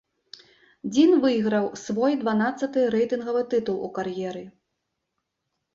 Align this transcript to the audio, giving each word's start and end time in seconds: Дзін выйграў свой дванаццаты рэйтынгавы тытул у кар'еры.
Дзін 0.95 1.11
выйграў 1.25 1.65
свой 1.83 2.13
дванаццаты 2.23 2.89
рэйтынгавы 2.97 3.41
тытул 3.53 3.77
у 3.91 3.95
кар'еры. 4.01 4.43